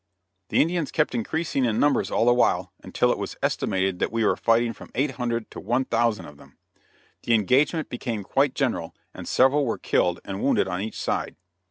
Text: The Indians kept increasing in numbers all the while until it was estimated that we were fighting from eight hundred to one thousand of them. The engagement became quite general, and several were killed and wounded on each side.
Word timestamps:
The 0.49 0.59
Indians 0.63 0.91
kept 0.91 1.13
increasing 1.13 1.63
in 1.63 1.79
numbers 1.79 2.09
all 2.09 2.25
the 2.25 2.33
while 2.33 2.73
until 2.81 3.11
it 3.11 3.19
was 3.19 3.35
estimated 3.43 3.99
that 3.99 4.11
we 4.11 4.25
were 4.25 4.35
fighting 4.35 4.73
from 4.73 4.89
eight 4.95 5.11
hundred 5.11 5.51
to 5.51 5.59
one 5.59 5.85
thousand 5.85 6.25
of 6.25 6.37
them. 6.37 6.57
The 7.21 7.35
engagement 7.35 7.87
became 7.87 8.23
quite 8.23 8.55
general, 8.55 8.95
and 9.13 9.27
several 9.27 9.63
were 9.63 9.77
killed 9.77 10.19
and 10.25 10.41
wounded 10.41 10.67
on 10.67 10.81
each 10.81 10.99
side. 10.99 11.35